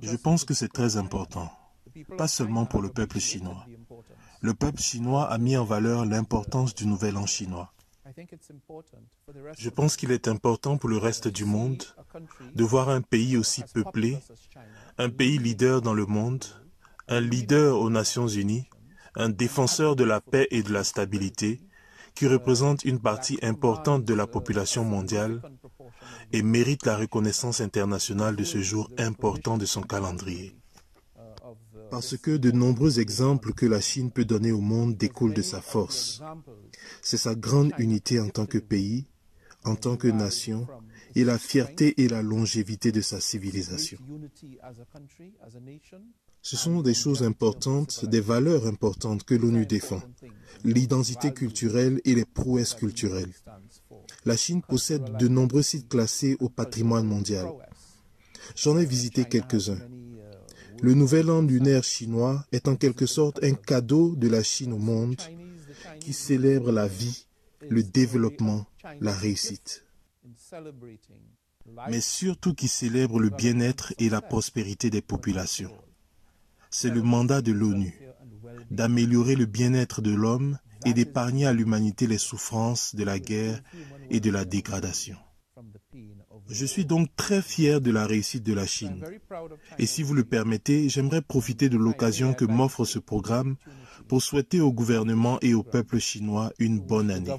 [0.00, 1.50] Je pense que c'est très important,
[2.16, 3.66] pas seulement pour le peuple chinois.
[4.40, 7.72] Le peuple chinois a mis en valeur l'importance du Nouvel An chinois.
[9.58, 11.82] Je pense qu'il est important pour le reste du monde
[12.54, 14.18] de voir un pays aussi peuplé,
[14.96, 16.44] un pays leader dans le monde,
[17.08, 18.68] un leader aux Nations Unies,
[19.14, 21.60] un défenseur de la paix et de la stabilité,
[22.14, 25.40] qui représente une partie importante de la population mondiale
[26.32, 30.54] et mérite la reconnaissance internationale de ce jour important de son calendrier.
[31.90, 35.60] Parce que de nombreux exemples que la Chine peut donner au monde découlent de sa
[35.60, 36.22] force.
[37.02, 39.06] C'est sa grande unité en tant que pays,
[39.64, 40.66] en tant que nation,
[41.14, 43.98] et la fierté et la longévité de sa civilisation.
[46.42, 50.02] Ce sont des choses importantes, des valeurs importantes que l'ONU défend,
[50.64, 53.32] l'identité culturelle et les prouesses culturelles.
[54.28, 57.48] La Chine possède de nombreux sites classés au patrimoine mondial.
[58.56, 59.80] J'en ai visité quelques-uns.
[60.82, 64.78] Le nouvel an lunaire chinois est en quelque sorte un cadeau de la Chine au
[64.78, 65.16] monde
[66.00, 67.24] qui célèbre la vie,
[67.70, 68.66] le développement,
[69.00, 69.86] la réussite.
[71.88, 75.72] Mais surtout qui célèbre le bien-être et la prospérité des populations.
[76.68, 77.98] C'est le mandat de l'ONU
[78.70, 83.60] d'améliorer le bien-être de l'homme et d'épargner à l'humanité les souffrances de la guerre
[84.10, 85.16] et de la dégradation.
[86.48, 89.04] Je suis donc très fier de la réussite de la Chine.
[89.78, 93.56] Et si vous le permettez, j'aimerais profiter de l'occasion que m'offre ce programme
[94.06, 97.30] pour souhaiter au gouvernement et au peuple chinois une bonne année.